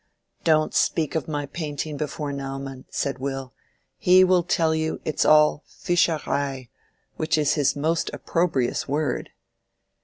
"Don't 0.43 0.73
speak 0.73 1.13
of 1.13 1.27
my 1.27 1.45
painting 1.45 1.95
before 1.95 2.33
Naumann," 2.33 2.85
said 2.89 3.19
Will. 3.19 3.53
"He 3.99 4.23
will 4.23 4.41
tell 4.41 4.73
you, 4.73 4.99
it 5.05 5.19
is 5.19 5.25
all 5.25 5.63
pfuscherei, 5.67 6.69
which 7.17 7.37
is 7.37 7.53
his 7.53 7.75
most 7.75 8.09
opprobrious 8.11 8.87
word!" 8.87 9.29